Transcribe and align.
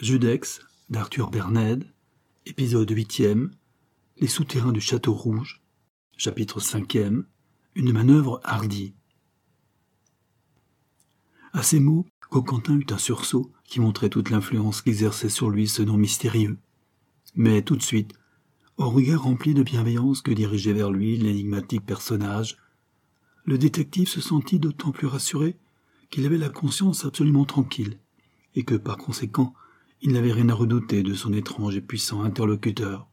Judex 0.00 0.60
d'Arthur 0.90 1.30
Berned, 1.30 1.86
épisode 2.46 2.90
8e, 2.90 3.50
Les 4.18 4.26
souterrains 4.26 4.72
du 4.72 4.80
Château 4.80 5.14
Rouge, 5.14 5.62
chapitre 6.16 6.58
5e, 6.58 7.22
Une 7.76 7.92
manœuvre 7.92 8.40
hardie. 8.42 8.92
À 11.52 11.62
ces 11.62 11.78
mots, 11.78 12.06
Coquentin 12.28 12.76
eut 12.76 12.86
un 12.90 12.98
sursaut 12.98 13.52
qui 13.62 13.78
montrait 13.78 14.08
toute 14.08 14.30
l'influence 14.30 14.82
qu'exerçait 14.82 15.28
sur 15.28 15.48
lui 15.48 15.68
ce 15.68 15.82
nom 15.82 15.96
mystérieux. 15.96 16.58
Mais 17.36 17.62
tout 17.62 17.76
de 17.76 17.82
suite, 17.82 18.14
au 18.78 18.90
regard 18.90 19.22
rempli 19.22 19.54
de 19.54 19.62
bienveillance 19.62 20.22
que 20.22 20.32
dirigeait 20.32 20.72
vers 20.72 20.90
lui 20.90 21.16
l'énigmatique 21.16 21.86
personnage, 21.86 22.56
le 23.44 23.58
détective 23.58 24.08
se 24.08 24.20
sentit 24.20 24.58
d'autant 24.58 24.90
plus 24.90 25.06
rassuré 25.06 25.56
qu'il 26.10 26.26
avait 26.26 26.36
la 26.36 26.48
conscience 26.48 27.04
absolument 27.04 27.44
tranquille, 27.44 28.00
et 28.56 28.64
que 28.64 28.74
par 28.74 28.96
conséquent 28.96 29.54
il 30.04 30.12
n'avait 30.12 30.32
rien 30.32 30.50
à 30.50 30.54
redouter 30.54 31.02
de 31.02 31.14
son 31.14 31.32
étrange 31.32 31.76
et 31.76 31.80
puissant 31.80 32.22
interlocuteur. 32.22 33.08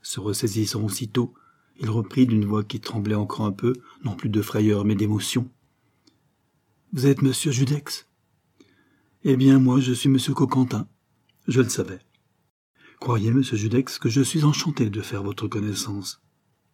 Se 0.00 0.18
ressaisissant 0.18 0.82
aussitôt, 0.82 1.34
il 1.78 1.90
reprit 1.90 2.26
d'une 2.26 2.46
voix 2.46 2.64
qui 2.64 2.80
tremblait 2.80 3.14
encore 3.14 3.44
un 3.44 3.52
peu, 3.52 3.74
non 4.02 4.14
plus 4.14 4.30
de 4.30 4.40
frayeur 4.40 4.86
mais 4.86 4.94
d'émotion. 4.94 5.50
Vous 6.94 7.06
êtes 7.06 7.20
monsieur 7.20 7.52
Judex 7.52 8.08
Eh 9.24 9.36
bien, 9.36 9.58
moi, 9.58 9.78
je 9.78 9.92
suis 9.92 10.08
monsieur 10.08 10.32
Coquentin. 10.32 10.88
Je 11.46 11.60
le 11.60 11.68
savais. 11.68 12.00
Croyez, 12.98 13.30
monsieur 13.30 13.58
Judex, 13.58 13.98
que 13.98 14.08
je 14.08 14.22
suis 14.22 14.44
enchanté 14.44 14.88
de 14.88 15.02
faire 15.02 15.22
votre 15.22 15.48
connaissance. 15.48 16.22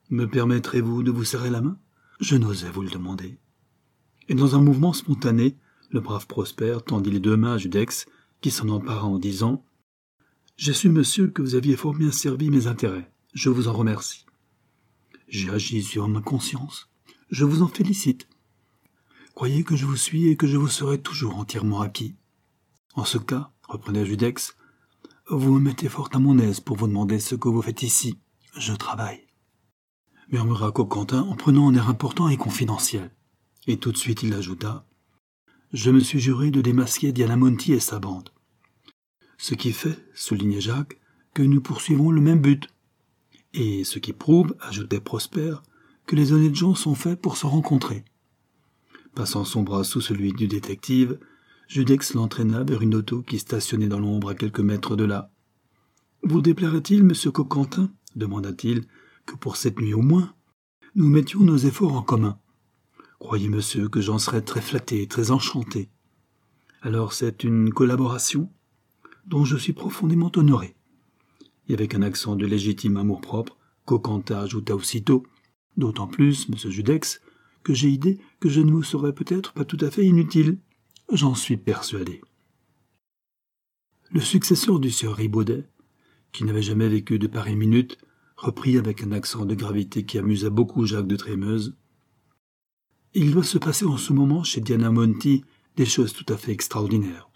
Me 0.09 0.27
permettrez-vous 0.27 1.03
de 1.03 1.11
vous 1.11 1.25
serrer 1.25 1.51
la 1.51 1.63
main? 1.63 1.79
Je 2.21 2.37
n'osais 2.37 2.71
vous 2.71 2.83
le 2.83 2.91
demander. 2.91 3.41
Et 4.29 4.37
dans 4.37 4.55
un 4.55 4.61
mouvement 4.61 4.93
spontané, 4.93 5.57
le 5.91 5.99
brave 5.99 6.29
Prosper 6.29 6.79
tendit 6.87 7.11
les 7.11 7.21
deux 7.21 7.37
mains 7.37 7.55
à 7.55 7.59
Judex 7.59 8.07
qui 8.41 8.51
s'en 8.51 8.69
empara 8.69 9.07
en 9.07 9.19
disant 9.19 9.65
J'ai 10.57 10.73
su, 10.73 10.89
monsieur, 10.89 11.29
que 11.29 11.43
vous 11.43 11.55
aviez 11.55 11.77
fort 11.77 11.95
bien 11.95 12.13
servi 12.13 12.51
mes 12.51 12.67
intérêts. 12.67 13.11
Je 13.35 13.51
vous 13.51 13.69
en 13.69 13.73
remercie. 13.73 14.27
J'ai 15.29 15.51
agi 15.51 15.83
sur 15.83 16.09
ma 16.09 16.21
conscience. 16.21 16.89
Je 17.31 17.45
vous 17.45 17.63
en 17.63 17.69
félicite. 17.69 18.29
Croyez 19.35 19.65
que 19.65 19.77
je 19.77 19.85
vous 19.85 19.97
suis 19.97 20.29
et 20.29 20.37
que 20.37 20.47
je 20.47 20.57
vous 20.57 20.69
serai 20.69 21.01
toujours 21.01 21.37
entièrement 21.37 21.81
acquis. 21.81 22.15
En 22.95 23.05
ce 23.05 23.19
cas, 23.19 23.51
reprenait 23.69 24.07
Judex, 24.07 24.57
vous 25.29 25.53
me 25.53 25.61
mettez 25.61 25.89
fort 25.89 26.09
à 26.13 26.19
mon 26.19 26.39
aise 26.39 26.61
pour 26.61 26.77
vous 26.77 26.87
demander 26.87 27.19
ce 27.19 27.35
que 27.35 27.49
vous 27.49 27.61
faites 27.61 27.83
ici. 27.83 28.19
Je 28.57 28.73
travaille. 28.73 29.27
Murmura 30.31 30.73
Coquentin 30.73 31.23
en 31.23 31.37
prenant 31.37 31.69
un 31.69 31.75
air 31.75 31.89
important 31.89 32.29
et 32.29 32.37
confidentiel. 32.37 33.11
Et 33.67 33.77
tout 33.77 33.93
de 33.93 33.97
suite 33.97 34.23
il 34.23 34.33
ajouta 34.35 34.87
je 35.73 35.91
me 35.91 36.01
suis 36.01 36.21
juré 36.21 36.51
de 36.51 36.61
démasquer 36.61 37.13
Diana 37.13 37.37
Monti 37.37 37.73
et 37.73 37.81
sa 37.81 37.99
bande. 37.99 38.31
Ce 39.39 39.55
qui 39.55 39.73
fait, 39.73 39.99
soulignait 40.15 40.61
Jacques, 40.61 40.99
que 41.35 41.43
nous 41.43 41.61
poursuivons 41.61 42.11
le 42.11 42.21
même 42.21 42.41
but. 42.41 42.69
Et 43.53 43.85
ce 43.85 43.99
qui 43.99 44.13
prouve, 44.13 44.57
ajoutait 44.61 45.01
Prosper, 45.01 45.57
que 46.07 46.17
les 46.17 46.33
honnêtes 46.33 46.55
gens 46.55 46.75
sont 46.75 46.95
faits 46.95 47.21
pour 47.21 47.37
se 47.37 47.47
rencontrer. 47.47 48.05
Passant 49.15 49.45
son 49.45 49.63
bras 49.63 49.85
sous 49.85 50.01
celui 50.01 50.33
du 50.33 50.47
détective, 50.47 51.19
Judex 51.69 52.15
l'entraîna 52.15 52.63
vers 52.63 52.83
une 52.83 52.95
auto 52.95 53.23
qui 53.23 53.39
stationnait 53.39 53.89
dans 53.89 53.99
l'ombre 53.99 54.31
à 54.31 54.35
quelques 54.35 54.61
mètres 54.61 54.95
de 54.95 55.05
là. 55.05 55.31
Vous 56.23 56.41
déplairait-il, 56.41 57.03
monsieur 57.03 57.31
Coquentin, 57.31 57.91
demanda-t-il, 58.15 58.85
que 59.27 59.35
pour 59.35 59.57
cette 59.57 59.81
nuit 59.81 59.95
au 59.95 60.03
moins, 60.03 60.35
nous 60.95 61.09
mettions 61.09 61.41
nos 61.41 61.57
efforts 61.57 61.95
en 61.95 62.03
commun? 62.03 62.39
Croyez, 63.19 63.49
monsieur, 63.49 63.89
que 63.89 64.01
j'en 64.01 64.19
serais 64.19 64.43
très 64.43 64.61
flatté, 64.61 65.07
très 65.07 65.31
enchanté. 65.31 65.89
Alors 66.83 67.13
c'est 67.13 67.45
une 67.45 67.73
collaboration 67.73 68.51
dont 69.27 69.45
je 69.45 69.57
suis 69.57 69.73
profondément 69.73 70.31
honoré. 70.37 70.77
Et 71.69 71.75
avec 71.75 71.95
un 71.95 72.03
accent 72.03 72.37
de 72.37 72.47
légitime 72.47 72.97
amour-propre, 72.97 73.57
Coquentin 73.85 74.41
ajouta 74.41 74.75
aussitôt 74.75 75.25
D'autant 75.77 76.07
plus, 76.07 76.49
monsieur 76.49 76.71
Judex, 76.71 77.21
que 77.63 77.75
j'ai 77.75 77.89
idée 77.89 78.19
que 78.41 78.49
je 78.49 78.61
ne 78.61 78.71
vous 78.71 78.83
serais 78.83 79.13
peut-être 79.13 79.53
pas 79.53 79.65
tout 79.65 79.79
à 79.81 79.91
fait 79.91 80.07
inutile. 80.07 80.59
J'en 81.13 81.35
suis 81.35 81.57
persuadé. 81.57 82.23
Le 84.11 84.21
successeur 84.21 84.81
du 84.81 84.91
sieur 84.91 85.17
Ribaudet, 85.17 85.69
qui 86.33 86.45
n'avait 86.45 86.63
jamais 86.63 86.89
vécu 86.89 87.19
de 87.19 87.27
pareilles 87.27 87.57
minutes, 87.57 87.99
reprit 88.37 88.79
avec 88.79 89.03
un 89.03 89.13
accent 89.13 89.45
de 89.45 89.55
gravité 89.55 90.05
qui 90.05 90.19
amusa 90.19 90.49
beaucoup 90.49 90.87
Jacques 90.87 91.07
de 91.07 91.17
Trémeuse. 91.17 91.77
Il 93.19 93.31
doit 93.31 93.45
se 93.45 93.57
passer 93.57 93.87
en 93.87 93.97
ce 93.97 94.13
moment 94.13 94.45
chez 94.45 94.61
Diana 94.61 94.91
Monti 94.91 95.43
des 95.79 95.87
choses 95.87 96.13
tout 96.13 96.31
à 96.31 96.37
fait 96.37 96.53
extraordinaires. 96.53 97.31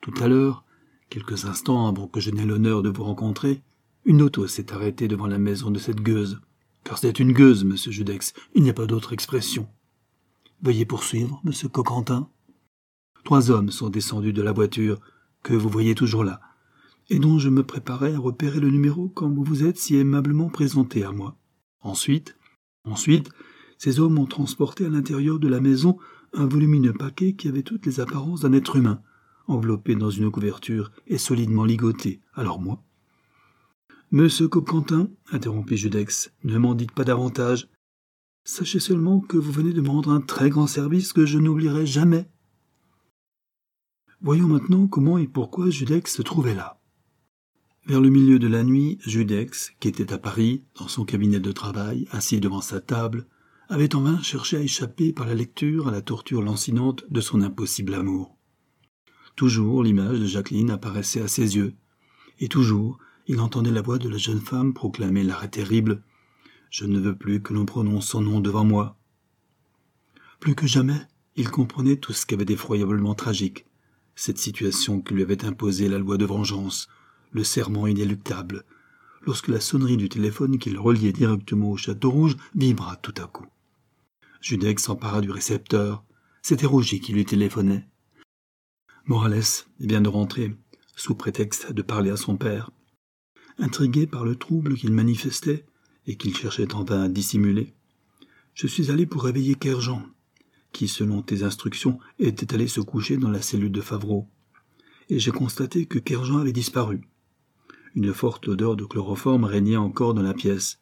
Tout 0.00 0.14
à 0.20 0.28
l'heure, 0.28 0.64
quelques 1.10 1.44
instants 1.44 1.88
avant 1.88 2.06
que 2.06 2.20
je 2.20 2.30
n'aie 2.30 2.46
l'honneur 2.46 2.82
de 2.82 2.88
vous 2.88 3.02
rencontrer, 3.02 3.60
une 4.04 4.22
auto 4.22 4.46
s'est 4.46 4.72
arrêtée 4.72 5.08
devant 5.08 5.26
la 5.26 5.38
maison 5.38 5.72
de 5.72 5.80
cette 5.80 6.02
gueuse. 6.02 6.40
Car 6.84 6.98
c'est 6.98 7.18
une 7.18 7.32
gueuse, 7.32 7.64
monsieur 7.64 7.90
Judex, 7.90 8.32
il 8.54 8.62
n'y 8.62 8.70
a 8.70 8.74
pas 8.74 8.86
d'autre 8.86 9.12
expression. 9.12 9.66
Veuillez 10.62 10.84
poursuivre, 10.84 11.40
monsieur 11.42 11.68
Coquentin. 11.68 12.28
Trois 13.24 13.50
hommes 13.50 13.72
sont 13.72 13.90
descendus 13.90 14.32
de 14.32 14.42
la 14.42 14.52
voiture, 14.52 15.00
que 15.42 15.54
vous 15.54 15.68
voyez 15.68 15.96
toujours 15.96 16.22
là, 16.22 16.42
et 17.10 17.18
dont 17.18 17.40
je 17.40 17.48
me 17.48 17.64
préparais 17.64 18.14
à 18.14 18.20
repérer 18.20 18.60
le 18.60 18.70
numéro 18.70 19.08
quand 19.08 19.30
vous 19.30 19.42
vous 19.42 19.64
êtes 19.64 19.78
si 19.78 19.96
aimablement 19.96 20.48
présenté 20.48 21.02
à 21.02 21.10
moi. 21.10 21.36
Ensuite, 21.80 22.36
ensuite, 22.84 23.30
ces 23.84 24.00
hommes 24.00 24.18
ont 24.18 24.24
transporté 24.24 24.86
à 24.86 24.88
l'intérieur 24.88 25.38
de 25.38 25.46
la 25.46 25.60
maison 25.60 25.98
un 26.32 26.46
volumineux 26.46 26.94
paquet 26.94 27.34
qui 27.34 27.48
avait 27.48 27.62
toutes 27.62 27.84
les 27.84 28.00
apparences 28.00 28.40
d'un 28.40 28.54
être 28.54 28.76
humain, 28.76 29.02
enveloppé 29.46 29.94
dans 29.94 30.08
une 30.08 30.30
couverture 30.30 30.90
et 31.06 31.18
solidement 31.18 31.66
ligoté. 31.66 32.22
Alors 32.32 32.62
moi 32.62 32.82
Monsieur 34.10 34.48
Coquentin, 34.48 35.10
interrompit 35.30 35.76
Judex, 35.76 36.32
ne 36.44 36.56
m'en 36.56 36.74
dites 36.74 36.92
pas 36.92 37.04
davantage. 37.04 37.68
Sachez 38.44 38.80
seulement 38.80 39.20
que 39.20 39.36
vous 39.36 39.52
venez 39.52 39.74
de 39.74 39.82
me 39.82 39.90
rendre 39.90 40.12
un 40.12 40.22
très 40.22 40.48
grand 40.48 40.66
service 40.66 41.12
que 41.12 41.26
je 41.26 41.38
n'oublierai 41.38 41.84
jamais. 41.84 42.26
Voyons 44.22 44.48
maintenant 44.48 44.86
comment 44.86 45.18
et 45.18 45.28
pourquoi 45.28 45.68
Judex 45.68 46.10
se 46.10 46.22
trouvait 46.22 46.54
là. 46.54 46.80
Vers 47.84 48.00
le 48.00 48.08
milieu 48.08 48.38
de 48.38 48.48
la 48.48 48.64
nuit, 48.64 48.96
Judex, 49.04 49.74
qui 49.78 49.88
était 49.88 50.14
à 50.14 50.16
Paris, 50.16 50.64
dans 50.74 50.88
son 50.88 51.04
cabinet 51.04 51.38
de 51.38 51.52
travail, 51.52 52.08
assis 52.12 52.40
devant 52.40 52.62
sa 52.62 52.80
table, 52.80 53.26
avait 53.68 53.94
en 53.94 54.02
vain 54.02 54.22
cherché 54.22 54.56
à 54.56 54.60
échapper 54.60 55.12
par 55.12 55.26
la 55.26 55.34
lecture 55.34 55.88
à 55.88 55.90
la 55.90 56.02
torture 56.02 56.42
lancinante 56.42 57.04
de 57.10 57.20
son 57.20 57.40
impossible 57.40 57.94
amour. 57.94 58.36
Toujours 59.36 59.82
l'image 59.82 60.20
de 60.20 60.26
Jacqueline 60.26 60.70
apparaissait 60.70 61.22
à 61.22 61.28
ses 61.28 61.56
yeux, 61.56 61.74
et 62.40 62.48
toujours 62.48 62.98
il 63.26 63.40
entendait 63.40 63.70
la 63.70 63.82
voix 63.82 63.98
de 63.98 64.08
la 64.08 64.18
jeune 64.18 64.40
femme 64.40 64.74
proclamer 64.74 65.24
l'arrêt 65.24 65.48
terrible 65.48 66.02
Je 66.70 66.84
ne 66.84 67.00
veux 67.00 67.16
plus 67.16 67.40
que 67.40 67.54
l'on 67.54 67.64
prononce 67.64 68.08
son 68.08 68.20
nom 68.20 68.40
devant 68.40 68.64
moi. 68.64 68.98
Plus 70.40 70.54
que 70.54 70.66
jamais, 70.66 71.00
il 71.36 71.50
comprenait 71.50 71.96
tout 71.96 72.12
ce 72.12 72.26
qu'avait 72.26 72.44
d'effroyablement 72.44 73.14
tragique, 73.14 73.66
cette 74.14 74.38
situation 74.38 75.00
que 75.00 75.14
lui 75.14 75.22
avait 75.22 75.44
imposée 75.44 75.88
la 75.88 75.98
loi 75.98 76.16
de 76.16 76.24
vengeance, 76.24 76.88
le 77.32 77.42
serment 77.44 77.86
inéluctable, 77.86 78.64
lorsque 79.26 79.48
la 79.48 79.60
sonnerie 79.60 79.96
du 79.96 80.08
téléphone 80.08 80.58
qui 80.58 80.70
le 80.70 80.80
reliait 80.80 81.12
directement 81.12 81.70
au 81.70 81.76
château 81.76 82.10
rouge 82.10 82.36
vibra 82.54 82.96
tout 82.96 83.14
à 83.16 83.26
coup. 83.26 83.46
Judex 84.40 84.82
s'empara 84.82 85.20
du 85.20 85.30
récepteur. 85.30 86.04
C'était 86.42 86.66
Roger 86.66 87.00
qui 87.00 87.12
lui 87.12 87.24
téléphonait. 87.24 87.88
Morales 89.06 89.64
vient 89.80 90.00
de 90.00 90.08
rentrer, 90.08 90.54
sous 90.96 91.14
prétexte 91.14 91.72
de 91.72 91.82
parler 91.82 92.10
à 92.10 92.16
son 92.16 92.36
père. 92.36 92.70
Intrigué 93.58 94.06
par 94.06 94.24
le 94.24 94.36
trouble 94.36 94.74
qu'il 94.74 94.92
manifestait 94.92 95.64
et 96.06 96.16
qu'il 96.16 96.36
cherchait 96.36 96.74
en 96.74 96.84
vain 96.84 97.04
à 97.04 97.08
dissimuler, 97.08 97.74
je 98.54 98.66
suis 98.66 98.90
allé 98.90 99.06
pour 99.06 99.24
réveiller 99.24 99.56
Kerjean, 99.56 100.02
qui, 100.72 100.88
selon 100.88 101.22
tes 101.22 101.42
instructions, 101.42 101.98
était 102.18 102.54
allé 102.54 102.68
se 102.68 102.80
coucher 102.80 103.16
dans 103.16 103.30
la 103.30 103.42
cellule 103.42 103.72
de 103.72 103.80
Favreau. 103.80 104.28
Et 105.08 105.18
j'ai 105.18 105.32
constaté 105.32 105.86
que 105.86 105.98
Kerjean 105.98 106.38
avait 106.38 106.52
disparu. 106.52 107.00
Une 107.94 108.12
forte 108.12 108.48
odeur 108.48 108.76
de 108.76 108.84
chloroforme 108.84 109.44
régnait 109.44 109.76
encore 109.76 110.14
dans 110.14 110.22
la 110.22 110.34
pièce, 110.34 110.80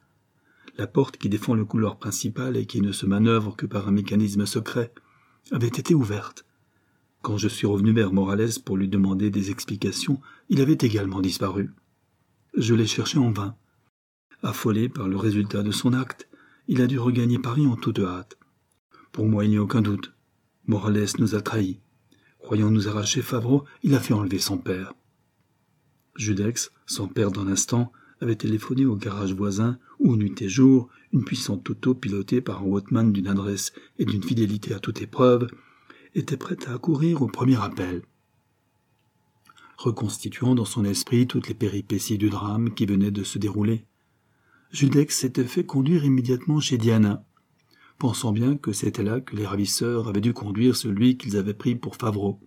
la 0.79 0.87
porte 0.87 1.19
qui 1.19 1.29
défend 1.29 1.55
le 1.55 1.67
couloir 1.67 1.99
principal 1.99 2.57
et 2.57 2.65
qui 2.65 2.81
ne 2.81 2.93
se 2.93 3.05
manœuvre 3.05 3.55
que 3.55 3.67
par 3.67 3.89
un 3.89 3.93
mécanisme 3.93 4.47
secret 4.47 4.93
avait 5.51 5.67
été 5.67 5.95
ouverte. 5.95 6.47
Quand 7.21 7.37
je 7.37 7.49
suis 7.49 7.67
revenu 7.67 7.93
vers 7.93 8.13
Morales 8.13 8.61
pour 8.65 8.77
lui 8.77 8.89
demander 8.89 9.31
des 9.31 9.51
explications, 9.51 10.21
il 10.49 10.61
avait 10.61 10.79
également 10.81 11.21
disparu. 11.21 11.71
Je 12.57 12.75
l'ai 12.75 12.87
cherché 12.87 13.19
en 13.19 13.31
vain. 13.31 13.57
Affolé 14.43 14.89
par 14.89 15.09
le 15.09 15.17
résultat 15.17 15.63
de 15.63 15.71
son 15.71 15.93
acte, 15.93 16.29
il 16.67 16.81
a 16.81 16.87
dû 16.87 16.99
regagner 16.99 17.39
Paris 17.39 17.67
en 17.67 17.77
toute 17.77 17.99
hâte. 17.99 18.39
Pour 19.13 19.27
moi, 19.27 19.45
il 19.45 19.51
n'y 19.51 19.59
a 19.59 19.63
aucun 19.63 19.83
doute. 19.83 20.15
Morales 20.67 21.07
nous 21.19 21.35
a 21.35 21.43
trahis. 21.43 21.81
Croyant 22.39 22.71
nous 22.71 22.89
arracher 22.89 23.23
Favreau, 23.23 23.65
il 23.83 23.95
a 23.95 24.01
fait 24.01 24.15
enlever 24.15 24.39
son 24.39 24.59
père. 24.59 24.95
Judex, 26.17 26.71
sans 26.87 27.09
perdre 27.09 27.41
un 27.41 27.49
instant, 27.49 27.93
avait 28.21 28.37
téléphoné 28.37 28.85
au 28.85 28.97
garage 28.97 29.35
voisin 29.35 29.79
où, 29.99 30.17
nuit 30.17 30.41
et 30.41 30.49
jour, 30.49 30.89
une 31.13 31.25
puissante 31.25 31.69
auto 31.69 31.95
pilotée 31.95 32.41
par 32.41 32.63
un 32.63 32.67
Wattman 32.67 33.13
d'une 33.13 33.29
adresse 33.29 33.73
et 33.99 34.05
d'une 34.05 34.23
fidélité 34.23 34.75
à 34.75 34.79
toute 34.79 35.03
épreuve 35.03 35.49
était 36.15 36.37
prête 36.37 36.69
à 36.69 36.75
accourir 36.75 37.23
au 37.23 37.27
premier 37.27 37.61
appel. 37.61 38.03
reconstituant 39.79 40.55
dans 40.55 40.65
son 40.65 40.85
esprit 40.85 41.27
toutes 41.27 41.49
les 41.49 41.55
péripéties 41.55 42.19
du 42.19 42.31
drame 42.31 42.73
qui 42.73 42.87
venait 42.87 43.11
de 43.11 43.25
se 43.25 43.39
dérouler. 43.39 43.85
Judex 44.71 45.19
s'était 45.19 45.45
fait 45.45 45.67
conduire 45.67 46.05
immédiatement 46.05 46.61
chez 46.61 46.79
Diana, 46.79 47.25
pensant 47.99 48.31
bien 48.31 48.57
que 48.57 48.73
c'était 48.73 49.03
là 49.03 49.21
que 49.21 49.35
les 49.35 49.45
ravisseurs 49.45 50.09
avaient 50.09 50.21
dû 50.21 50.35
conduire 50.35 50.77
celui 50.77 51.17
qu'ils 51.17 51.37
avaient 51.37 51.53
pris 51.53 51.75
pour 51.75 51.97
Favreau, 51.97 52.39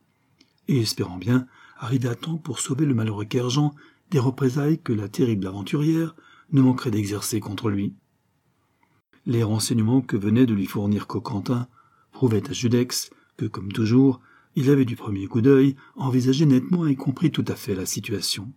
et 0.70 0.80
espérant 0.80 1.18
bien 1.18 1.46
arriver 1.78 2.10
à 2.10 2.16
temps 2.16 2.38
pour 2.38 2.60
sauver 2.60 2.86
le 2.86 2.94
malheureux 2.94 3.26
Kerjean 3.26 3.74
des 4.12 4.20
représailles 4.20 4.82
que 4.82 4.94
la 4.94 5.10
terrible 5.10 5.48
aventurière 5.48 6.16
ne 6.52 6.62
manquerait 6.62 6.92
d'exercer 6.92 7.40
contre 7.40 7.70
lui. 7.70 7.94
Les 9.26 9.44
renseignements 9.44 10.02
que 10.02 10.18
venait 10.18 10.46
de 10.46 10.54
lui 10.54 10.68
fournir 10.68 11.08
Coquentin 11.08 11.68
prouvaient 12.12 12.50
à 12.50 12.54
Judex 12.54 13.10
que, 13.38 13.46
comme 13.46 13.72
toujours, 13.72 14.22
il 14.56 14.70
avait 14.70 14.86
du 14.86 14.96
premier 14.96 15.28
coup 15.28 15.42
d'œil 15.42 15.76
envisagé 15.96 16.46
nettement 16.46 16.86
et 16.86 16.96
compris 16.96 17.32
tout 17.32 17.46
à 17.48 17.56
fait 17.56 17.76
la 17.76 17.86
situation. 17.86 18.54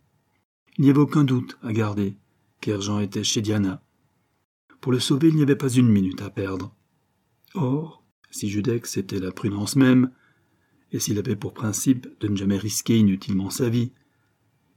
Il 0.77 0.83
n'y 0.83 0.89
avait 0.89 0.99
aucun 0.99 1.23
doute 1.23 1.57
à 1.61 1.73
garder, 1.73 2.15
qu'Erjean 2.61 2.99
était 2.99 3.23
chez 3.23 3.41
Diana. 3.41 3.81
Pour 4.79 4.91
le 4.91 4.99
sauver, 4.99 5.27
il 5.27 5.35
n'y 5.35 5.41
avait 5.41 5.55
pas 5.55 5.69
une 5.69 5.89
minute 5.89 6.21
à 6.21 6.29
perdre. 6.29 6.73
Or, 7.53 8.03
si 8.31 8.49
Judex 8.49 8.95
était 8.95 9.19
la 9.19 9.31
prudence 9.31 9.75
même, 9.75 10.11
et 10.91 10.99
s'il 10.99 11.19
avait 11.19 11.35
pour 11.35 11.53
principe 11.53 12.07
de 12.19 12.27
ne 12.27 12.35
jamais 12.35 12.57
risquer 12.57 12.97
inutilement 12.97 13.49
sa 13.49 13.69
vie, 13.69 13.91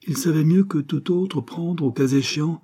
il 0.07 0.17
savait 0.17 0.45
mieux 0.45 0.65
que 0.65 0.79
tout 0.79 1.13
autre 1.13 1.41
prendre, 1.41 1.85
au 1.85 1.93
cas 1.93 2.09
échéant, 2.09 2.63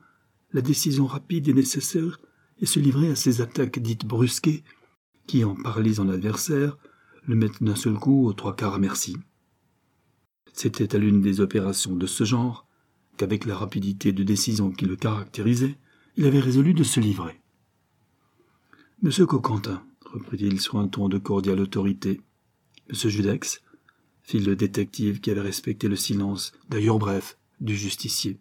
la 0.52 0.60
décision 0.60 1.06
rapide 1.06 1.48
et 1.48 1.54
nécessaire 1.54 2.20
et 2.60 2.66
se 2.66 2.80
livrer 2.80 3.10
à 3.10 3.16
ces 3.16 3.40
attaques 3.40 3.78
dites 3.78 4.06
brusquées 4.06 4.64
qui, 5.26 5.44
en 5.44 5.54
paralysant 5.54 6.04
l'adversaire, 6.04 6.76
le 7.24 7.36
mettent 7.36 7.62
d'un 7.62 7.76
seul 7.76 7.94
coup 7.94 8.26
aux 8.26 8.32
trois 8.32 8.56
quarts 8.56 8.74
à 8.74 8.78
merci. 8.78 9.16
C'était 10.52 10.96
à 10.96 10.98
l'une 10.98 11.20
des 11.20 11.40
opérations 11.40 11.94
de 11.94 12.06
ce 12.06 12.24
genre 12.24 12.66
qu'avec 13.16 13.44
la 13.44 13.56
rapidité 13.56 14.12
de 14.12 14.24
décision 14.24 14.70
qui 14.70 14.86
le 14.86 14.96
caractérisait, 14.96 15.76
il 16.16 16.26
avait 16.26 16.40
résolu 16.40 16.74
de 16.74 16.82
se 16.82 16.98
livrer. 16.98 17.40
Monsieur 19.02 19.26
Coquentin, 19.26 19.84
reprit-il 20.04 20.60
sur 20.60 20.78
un 20.78 20.88
ton 20.88 21.08
de 21.08 21.18
cordiale 21.18 21.60
autorité, 21.60 22.20
Monsieur 22.88 23.10
Judex, 23.10 23.60
fit 24.22 24.38
le 24.40 24.56
détective 24.56 25.20
qui 25.20 25.30
avait 25.30 25.42
respecté 25.42 25.88
le 25.88 25.96
silence, 25.96 26.52
d'ailleurs 26.70 26.98
bref, 26.98 27.36
du 27.60 27.76
justicier. 27.76 28.38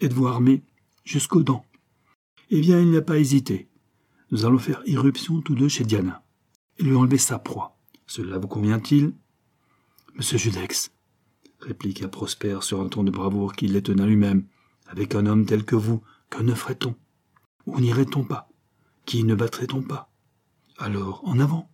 Êtes-vous 0.00 0.26
armé 0.26 0.62
jusqu'aux 1.04 1.44
dents 1.44 1.64
Eh 2.50 2.60
bien, 2.60 2.80
il 2.80 2.90
n'a 2.90 3.02
pas 3.02 3.18
hésité. 3.18 3.68
Nous 4.32 4.44
allons 4.44 4.58
faire 4.58 4.82
irruption 4.86 5.40
tous 5.40 5.54
deux 5.54 5.68
chez 5.68 5.84
Diana 5.84 6.24
et 6.78 6.82
lui 6.82 6.96
enlever 6.96 7.18
sa 7.18 7.38
proie. 7.38 7.76
Cela 8.06 8.38
vous 8.38 8.48
convient-il 8.48 9.12
Monsieur 10.16 10.38
Judex, 10.38 10.92
répliqua 11.60 12.08
Prosper 12.08 12.58
sur 12.62 12.80
un 12.80 12.88
ton 12.88 13.04
de 13.04 13.10
bravoure 13.12 13.54
qui 13.54 13.68
l'étonna 13.68 14.06
lui-même. 14.06 14.46
Avec 14.86 15.14
un 15.14 15.26
homme 15.26 15.46
tel 15.46 15.64
que 15.64 15.76
vous, 15.76 16.02
que 16.30 16.42
ne 16.42 16.54
ferait-on? 16.54 16.94
Où 17.66 17.80
n'irait-on 17.80 18.24
pas? 18.24 18.48
Qui 19.06 19.24
ne 19.24 19.34
battrait-on 19.34 19.82
pas? 19.82 20.10
Alors, 20.78 21.22
en 21.24 21.38
avant 21.38 21.70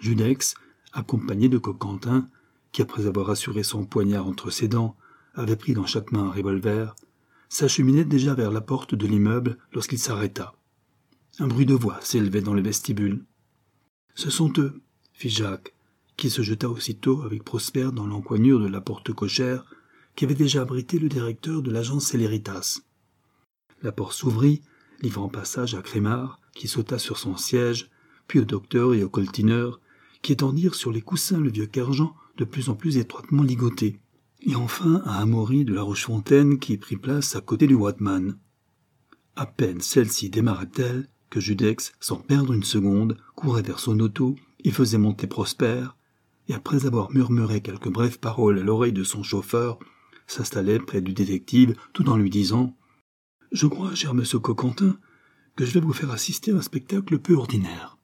Judex, 0.00 0.54
accompagné 0.92 1.48
de 1.48 1.58
Coquentin, 1.58 2.28
qui 2.72 2.82
après 2.82 3.06
avoir 3.06 3.30
assuré 3.30 3.62
son 3.62 3.84
poignard 3.84 4.26
entre 4.26 4.50
ses 4.50 4.68
dents, 4.68 4.96
avait 5.34 5.56
pris 5.56 5.74
dans 5.74 5.86
chaque 5.86 6.12
main 6.12 6.24
un 6.24 6.30
revolver, 6.30 6.94
s'acheminait 7.48 8.04
déjà 8.04 8.34
vers 8.34 8.50
la 8.50 8.60
porte 8.60 8.94
de 8.94 9.06
l'immeuble 9.06 9.58
lorsqu'il 9.72 9.98
s'arrêta. 9.98 10.54
Un 11.38 11.46
bruit 11.46 11.66
de 11.66 11.74
voix 11.74 11.98
s'élevait 12.02 12.42
dans 12.42 12.54
le 12.54 12.62
vestibule. 12.62 13.24
Ce 14.14 14.30
sont 14.30 14.52
eux, 14.58 14.80
fit 15.12 15.30
Jacques, 15.30 15.74
qui 16.16 16.30
se 16.30 16.42
jeta 16.42 16.68
aussitôt 16.68 17.22
avec 17.22 17.44
Prosper 17.44 17.90
dans 17.92 18.06
l'encoignure 18.06 18.60
de 18.60 18.68
la 18.68 18.80
porte 18.80 19.12
cochère 19.12 19.64
qui 20.16 20.24
avait 20.24 20.34
déjà 20.34 20.62
abrité 20.62 20.98
le 20.98 21.08
directeur 21.08 21.62
de 21.62 21.70
l'agence 21.70 22.06
Céléritas. 22.06 22.80
La 23.82 23.92
porte 23.92 24.12
s'ouvrit, 24.12 24.60
livrant 25.00 25.28
passage 25.28 25.74
à 25.74 25.82
Crémard, 25.82 26.40
qui 26.54 26.68
sauta 26.68 26.98
sur 26.98 27.18
son 27.18 27.36
siège, 27.36 27.90
puis 28.26 28.40
au 28.40 28.44
docteur 28.44 28.92
et 28.92 29.02
au 29.02 29.08
coltineur, 29.08 29.80
qui 30.22 30.32
étendirent 30.32 30.74
sur 30.74 30.92
les 30.92 31.00
coussins 31.00 31.40
le 31.40 31.50
vieux 31.50 31.66
Kerjean 31.66 32.14
de 32.36 32.44
plus 32.44 32.68
en 32.68 32.74
plus 32.74 32.96
étroitement 32.96 33.42
ligoté, 33.42 34.00
et 34.42 34.54
enfin 34.54 35.02
à 35.04 35.20
Amaury 35.20 35.64
de 35.64 35.74
la 35.74 35.82
Rochefontaine 35.82 36.58
qui 36.58 36.76
prit 36.76 36.96
place 36.96 37.36
à 37.36 37.40
côté 37.40 37.66
du 37.66 37.74
Watman. 37.74 38.38
À 39.36 39.46
peine 39.46 39.80
celle-ci 39.80 40.30
démarra-t-elle 40.30 41.08
que 41.30 41.40
Judex, 41.40 41.92
sans 42.00 42.16
perdre 42.16 42.52
une 42.52 42.64
seconde, 42.64 43.16
courait 43.36 43.62
vers 43.62 43.78
son 43.78 43.98
auto 44.00 44.36
et 44.64 44.70
faisait 44.70 44.98
monter 44.98 45.26
Prosper, 45.26 45.86
et 46.48 46.54
après 46.54 46.86
avoir 46.86 47.12
murmuré 47.12 47.60
quelques 47.60 47.88
brèves 47.88 48.18
paroles 48.18 48.58
à 48.58 48.62
l'oreille 48.62 48.92
de 48.92 49.04
son 49.04 49.22
chauffeur, 49.22 49.78
s'installait 50.26 50.80
près 50.80 51.00
du 51.00 51.12
détective 51.12 51.76
tout 51.92 52.08
en 52.08 52.16
lui 52.16 52.30
disant 52.30 52.76
Je 53.52 53.66
crois, 53.66 53.94
cher 53.94 54.14
monsieur 54.14 54.38
Coquentin, 54.38 54.96
que 55.56 55.64
je 55.64 55.72
vais 55.72 55.80
vous 55.80 55.92
faire 55.92 56.10
assister 56.10 56.52
à 56.52 56.56
un 56.56 56.62
spectacle 56.62 57.18
peu 57.18 57.34
ordinaire. 57.34 57.99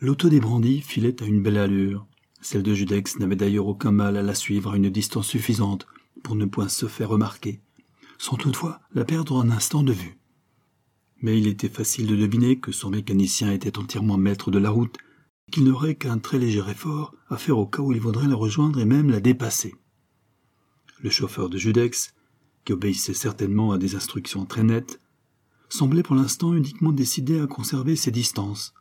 L'auto 0.00 0.28
des 0.28 0.38
brandis 0.38 0.80
filait 0.80 1.20
à 1.20 1.26
une 1.26 1.42
belle 1.42 1.58
allure. 1.58 2.06
Celle 2.40 2.62
de 2.62 2.72
Judex 2.72 3.18
n'avait 3.18 3.34
d'ailleurs 3.34 3.66
aucun 3.66 3.90
mal 3.90 4.16
à 4.16 4.22
la 4.22 4.34
suivre 4.34 4.70
à 4.70 4.76
une 4.76 4.90
distance 4.90 5.26
suffisante 5.26 5.88
pour 6.22 6.36
ne 6.36 6.44
point 6.44 6.68
se 6.68 6.86
faire 6.86 7.08
remarquer, 7.08 7.60
sans 8.16 8.36
toutefois 8.36 8.80
la 8.94 9.04
perdre 9.04 9.40
un 9.40 9.50
instant 9.50 9.82
de 9.82 9.92
vue. 9.92 10.16
Mais 11.20 11.36
il 11.36 11.48
était 11.48 11.68
facile 11.68 12.06
de 12.06 12.14
deviner 12.14 12.60
que 12.60 12.70
son 12.70 12.90
mécanicien 12.90 13.50
était 13.50 13.76
entièrement 13.76 14.18
maître 14.18 14.52
de 14.52 14.60
la 14.60 14.70
route 14.70 14.96
qu'il 15.50 15.64
n'aurait 15.64 15.96
qu'un 15.96 16.18
très 16.18 16.38
léger 16.38 16.62
effort 16.70 17.12
à 17.28 17.36
faire 17.36 17.58
au 17.58 17.66
cas 17.66 17.82
où 17.82 17.90
il 17.90 18.00
voudrait 18.00 18.28
la 18.28 18.36
rejoindre 18.36 18.78
et 18.78 18.84
même 18.84 19.10
la 19.10 19.18
dépasser. 19.18 19.74
Le 21.00 21.10
chauffeur 21.10 21.48
de 21.48 21.58
Judex, 21.58 22.14
qui 22.64 22.72
obéissait 22.72 23.14
certainement 23.14 23.72
à 23.72 23.78
des 23.78 23.96
instructions 23.96 24.46
très 24.46 24.62
nettes, 24.62 25.00
semblait 25.68 26.04
pour 26.04 26.14
l'instant 26.14 26.54
uniquement 26.54 26.92
décidé 26.92 27.40
à 27.40 27.48
conserver 27.48 27.96
ses 27.96 28.12
distances. 28.12 28.74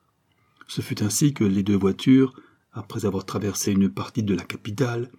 Ce 0.67 0.81
fut 0.81 1.01
ainsi 1.01 1.33
que 1.33 1.43
les 1.43 1.63
deux 1.63 1.77
voitures, 1.77 2.33
après 2.71 3.05
avoir 3.05 3.25
traversé 3.25 3.71
une 3.71 3.89
partie 3.89 4.23
de 4.23 4.35
la 4.35 4.43
capitale, 4.43 5.11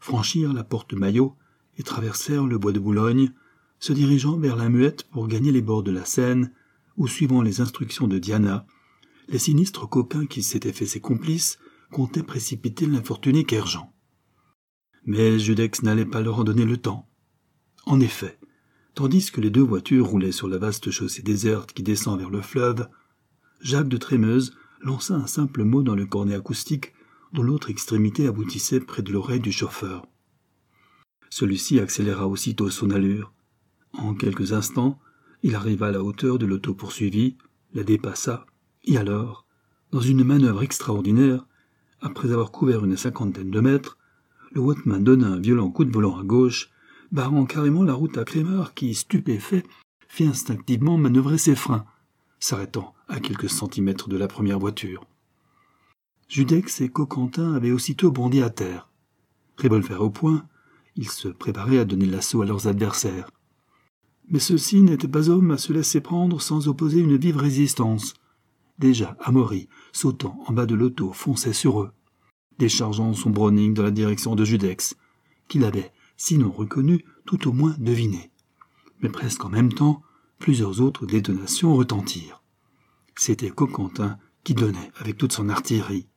franchirent 0.00 0.52
la 0.52 0.64
porte 0.64 0.92
Maillot 0.92 1.36
et 1.76 1.82
traversèrent 1.82 2.46
le 2.46 2.58
bois 2.58 2.72
de 2.72 2.80
Boulogne, 2.80 3.32
se 3.78 3.92
dirigeant 3.92 4.36
vers 4.36 4.56
la 4.56 4.68
Muette 4.68 5.04
pour 5.04 5.28
gagner 5.28 5.52
les 5.52 5.62
bords 5.62 5.84
de 5.84 5.92
la 5.92 6.04
Seine, 6.04 6.52
où, 6.96 7.06
suivant 7.06 7.42
les 7.42 7.60
instructions 7.60 8.08
de 8.08 8.18
Diana, 8.18 8.66
les 9.28 9.38
sinistres 9.38 9.88
coquins 9.88 10.26
qui 10.26 10.42
s'étaient 10.42 10.72
fait 10.72 10.86
ses 10.86 11.00
complices 11.00 11.58
comptaient 11.92 12.22
précipiter 12.22 12.86
l'infortuné 12.86 13.44
Kerjean. 13.44 13.92
Mais 15.04 15.38
Judex 15.38 15.82
n'allait 15.82 16.04
pas 16.04 16.20
leur 16.20 16.40
en 16.40 16.44
donner 16.44 16.64
le 16.64 16.76
temps. 16.76 17.08
En 17.86 18.00
effet, 18.00 18.38
tandis 18.94 19.30
que 19.30 19.40
les 19.40 19.50
deux 19.50 19.62
voitures 19.62 20.06
roulaient 20.06 20.32
sur 20.32 20.48
la 20.48 20.58
vaste 20.58 20.90
chaussée 20.90 21.22
déserte 21.22 21.72
qui 21.72 21.82
descend 21.82 22.18
vers 22.18 22.30
le 22.30 22.42
fleuve, 22.42 22.88
Jacques 23.60 23.88
de 23.88 23.96
Trémeuse 23.96 24.54
lança 24.80 25.14
un 25.14 25.26
simple 25.26 25.64
mot 25.64 25.82
dans 25.82 25.94
le 25.94 26.06
cornet 26.06 26.34
acoustique 26.34 26.92
dont 27.32 27.42
l'autre 27.42 27.70
extrémité 27.70 28.26
aboutissait 28.26 28.80
près 28.80 29.02
de 29.02 29.12
l'oreille 29.12 29.40
du 29.40 29.52
chauffeur. 29.52 30.06
Celui-ci 31.30 31.78
accéléra 31.78 32.26
aussitôt 32.26 32.70
son 32.70 32.90
allure. 32.90 33.32
En 33.92 34.14
quelques 34.14 34.52
instants, 34.52 34.98
il 35.42 35.54
arriva 35.54 35.88
à 35.88 35.92
la 35.92 36.02
hauteur 36.02 36.38
de 36.38 36.46
l'auto 36.46 36.74
poursuivie, 36.74 37.36
la 37.74 37.84
dépassa 37.84 38.46
et 38.84 38.96
alors, 38.96 39.46
dans 39.92 40.00
une 40.00 40.24
manœuvre 40.24 40.62
extraordinaire, 40.62 41.46
après 42.00 42.32
avoir 42.32 42.50
couvert 42.50 42.84
une 42.84 42.96
cinquantaine 42.96 43.50
de 43.50 43.60
mètres, 43.60 43.98
le 44.52 44.60
Watman 44.60 45.02
donna 45.02 45.28
un 45.28 45.38
violent 45.38 45.70
coup 45.70 45.84
de 45.84 45.92
volant 45.92 46.18
à 46.18 46.24
gauche, 46.24 46.70
barrant 47.12 47.44
carrément 47.44 47.82
la 47.82 47.94
route 47.94 48.16
à 48.16 48.24
Clémar 48.24 48.74
qui, 48.74 48.94
stupéfait, 48.94 49.64
fit 50.08 50.24
instinctivement 50.24 50.96
manœuvrer 50.96 51.38
ses 51.38 51.54
freins, 51.54 51.84
s'arrêtant 52.38 52.94
à 53.08 53.20
quelques 53.20 53.50
centimètres 53.50 54.08
de 54.08 54.16
la 54.16 54.28
première 54.28 54.58
voiture. 54.58 55.04
Judex 56.28 56.82
et 56.82 56.88
Coquentin 56.90 57.54
avaient 57.54 57.70
aussitôt 57.72 58.10
bondi 58.10 58.42
à 58.42 58.50
terre. 58.50 58.90
Revolver 59.56 60.02
au 60.02 60.10
poing, 60.10 60.46
ils 60.96 61.08
se 61.08 61.28
préparaient 61.28 61.78
à 61.78 61.84
donner 61.84 62.06
l'assaut 62.06 62.42
à 62.42 62.46
leurs 62.46 62.68
adversaires. 62.68 63.30
Mais 64.30 64.38
ceux-ci 64.38 64.82
n'étaient 64.82 65.08
pas 65.08 65.30
hommes 65.30 65.52
à 65.52 65.58
se 65.58 65.72
laisser 65.72 66.00
prendre 66.00 66.40
sans 66.40 66.68
opposer 66.68 67.00
une 67.00 67.16
vive 67.16 67.38
résistance. 67.38 68.14
Déjà, 68.78 69.16
Amaury, 69.20 69.68
sautant 69.92 70.38
en 70.46 70.52
bas 70.52 70.66
de 70.66 70.74
l'auto, 70.74 71.12
fonçait 71.12 71.54
sur 71.54 71.80
eux, 71.80 71.92
déchargeant 72.58 73.14
son 73.14 73.30
Browning 73.30 73.72
dans 73.72 73.82
la 73.82 73.90
direction 73.90 74.36
de 74.36 74.44
Judex, 74.44 74.96
qu'il 75.48 75.64
avait, 75.64 75.92
sinon 76.16 76.50
reconnu, 76.50 77.04
tout 77.24 77.48
au 77.48 77.52
moins 77.52 77.74
deviné. 77.78 78.30
Mais 79.00 79.08
presque 79.08 79.44
en 79.44 79.48
même 79.48 79.72
temps, 79.72 80.02
plusieurs 80.38 80.80
autres 80.82 81.06
détonations 81.06 81.74
retentirent. 81.74 82.42
C'était 83.18 83.50
Coquentin 83.50 84.18
qui 84.44 84.54
donnait 84.54 84.90
avec 84.96 85.18
toute 85.18 85.32
son 85.32 85.48
artillerie. 85.48 86.08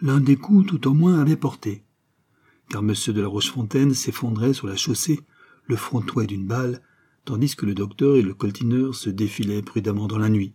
L'un 0.00 0.20
des 0.20 0.36
coups, 0.36 0.66
tout 0.66 0.88
au 0.88 0.94
moins, 0.94 1.20
avait 1.20 1.36
porté, 1.36 1.84
car 2.70 2.80
M. 2.80 2.94
de 3.08 3.20
la 3.20 3.28
Rochefontaine 3.28 3.92
s'effondrait 3.92 4.54
sur 4.54 4.66
la 4.66 4.76
chaussée, 4.76 5.20
le 5.66 5.76
front 5.76 6.00
d'une 6.00 6.46
balle, 6.46 6.80
tandis 7.24 7.54
que 7.54 7.66
le 7.66 7.74
docteur 7.74 8.16
et 8.16 8.22
le 8.22 8.34
coltineur 8.34 8.94
se 8.94 9.10
défilaient 9.10 9.62
prudemment 9.62 10.06
dans 10.06 10.18
la 10.18 10.30
nuit 10.30 10.54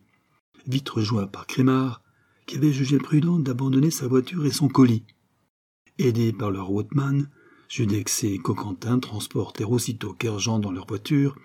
vite 0.68 0.90
rejoint 0.90 1.28
par 1.28 1.48
Crémard, 1.48 2.02
qui 2.46 2.58
avait 2.58 2.74
jugé 2.74 2.98
prudent 2.98 3.40
d'abandonner 3.40 3.92
sa 3.92 4.08
voiture 4.08 4.46
et 4.46 4.52
son 4.52 4.68
colis. 4.68 5.04
Aidés 5.98 6.34
par 6.34 6.52
leur 6.52 6.72
woodman, 6.72 7.30
Judex 7.70 8.24
et 8.24 8.38
Coquentin 8.38 9.00
transportèrent 9.00 9.72
aussitôt 9.72 10.14
Kerjean 10.14 10.60
dans 10.60 10.72
leur 10.72 10.88
voiture 10.88 11.36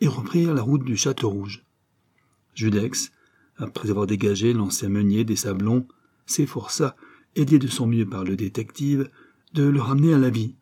et 0.00 0.08
reprirent 0.08 0.54
la 0.54 0.62
route 0.62 0.84
du 0.84 0.96
Château 0.96 1.30
Rouge. 1.30 1.64
Judex, 2.54 3.12
après 3.56 3.90
avoir 3.90 4.06
dégagé 4.06 4.52
l'ancien 4.52 4.88
meunier 4.88 5.24
des 5.24 5.36
Sablons, 5.36 5.86
s'efforça, 6.26 6.96
aidé 7.36 7.58
de 7.58 7.68
son 7.68 7.86
mieux 7.86 8.08
par 8.08 8.24
le 8.24 8.36
détective, 8.36 9.10
de 9.52 9.64
le 9.64 9.80
ramener 9.80 10.14
à 10.14 10.18
la 10.18 10.30
vie. 10.30 10.56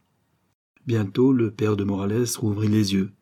Bientôt 0.86 1.32
le 1.32 1.50
père 1.50 1.76
de 1.76 1.84
Morales 1.84 2.26
rouvrit 2.36 2.68
les 2.68 2.94
yeux, 2.94 3.12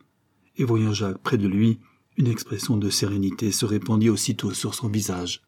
et 0.56 0.64
voyant 0.64 0.92
Jacques 0.94 1.22
près 1.22 1.38
de 1.38 1.48
lui, 1.48 1.80
une 2.16 2.28
expression 2.28 2.76
de 2.76 2.88
sérénité 2.88 3.52
se 3.52 3.66
répandit 3.66 4.08
aussitôt 4.08 4.52
sur 4.52 4.74
son 4.74 4.88
visage. 4.88 5.42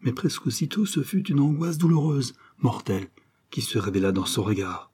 Mais 0.00 0.12
presque 0.12 0.46
aussitôt 0.46 0.86
ce 0.86 1.02
fut 1.02 1.28
une 1.28 1.40
angoisse 1.40 1.78
douloureuse, 1.78 2.34
mortelle, 2.58 3.08
qui 3.50 3.60
se 3.60 3.78
révéla 3.78 4.12
dans 4.12 4.26
son 4.26 4.42
regard. 4.42 4.90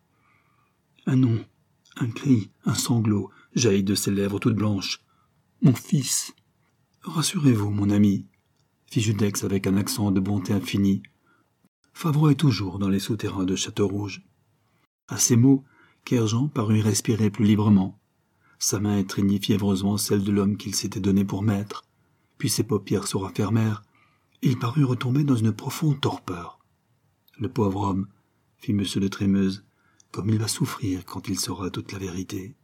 Un 1.06 1.16
nom, 1.16 1.44
un 1.96 2.08
cri, 2.08 2.50
un 2.64 2.74
sanglot 2.74 3.30
jaillit 3.54 3.84
de 3.84 3.94
ses 3.94 4.10
lèvres 4.10 4.38
toutes 4.38 4.56
blanches. 4.56 5.02
Mon 5.62 5.74
fils. 5.74 6.32
Rassurez-vous, 7.02 7.70
mon 7.70 7.88
ami, 7.88 8.26
fit 8.84 9.00
Judex 9.00 9.44
avec 9.44 9.66
un 9.66 9.78
accent 9.78 10.10
de 10.10 10.20
bonté 10.20 10.52
infinie. 10.52 11.02
Favreau 11.94 12.28
est 12.28 12.34
toujours 12.34 12.78
dans 12.78 12.90
les 12.90 12.98
souterrains 12.98 13.46
de 13.46 13.56
Château-Rouge. 13.56 14.22
À 15.08 15.16
ces 15.16 15.36
mots, 15.36 15.64
Kerjean 16.04 16.48
parut 16.48 16.82
respirer 16.82 17.30
plus 17.30 17.46
librement. 17.46 17.98
Sa 18.58 18.80
main 18.80 18.98
étreignit 18.98 19.40
fiévreusement 19.40 19.96
celle 19.96 20.22
de 20.24 20.30
l'homme 20.30 20.58
qu'il 20.58 20.74
s'était 20.74 21.00
donné 21.00 21.24
pour 21.24 21.42
maître, 21.42 21.84
puis 22.36 22.50
ses 22.50 22.64
paupières 22.64 23.06
se 23.06 23.16
refermèrent, 23.16 23.82
et 24.42 24.48
il 24.48 24.58
parut 24.58 24.84
retomber 24.84 25.24
dans 25.24 25.36
une 25.36 25.52
profonde 25.52 26.02
torpeur. 26.02 26.58
Le 27.38 27.48
pauvre 27.48 27.80
homme, 27.80 28.08
fit 28.58 28.72
M. 28.72 28.84
de 28.84 29.08
Trémeuse, 29.08 29.64
comme 30.12 30.28
il 30.28 30.38
va 30.38 30.48
souffrir 30.48 31.06
quand 31.06 31.28
il 31.28 31.40
saura 31.40 31.70
toute 31.70 31.92
la 31.92 31.98
vérité. 31.98 32.54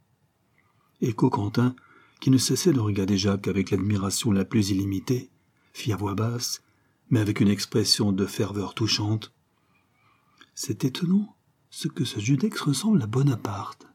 Et 1.01 1.13
qui 2.19 2.31
ne 2.31 2.37
cessait 2.37 2.73
de 2.73 2.79
regarder 2.79 3.17
Jacques 3.17 3.47
avec 3.47 3.71
l'admiration 3.71 4.31
la 4.31 4.45
plus 4.45 4.69
illimitée, 4.69 5.29
fit 5.73 5.93
à 5.93 5.97
voix 5.97 6.15
basse, 6.15 6.61
mais 7.09 7.19
avec 7.19 7.39
une 7.39 7.47
expression 7.47 8.11
de 8.11 8.25
ferveur 8.25 8.73
touchante. 8.73 9.33
C'est 10.55 10.83
étonnant 10.83 11.35
ce 11.69 11.87
que 11.87 12.05
ce 12.05 12.19
Judex 12.19 12.59
ressemble 12.61 13.01
à 13.01 13.07
Bonaparte. 13.07 13.86